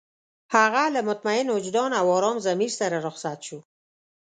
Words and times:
هغه 0.55 0.83
له 0.95 1.01
مطمئن 1.09 1.47
وجدان 1.55 1.91
او 1.99 2.05
ارام 2.17 2.37
ضمير 2.47 2.71
سره 2.79 2.97
رخصت 3.07 3.39
شو. 3.47 3.57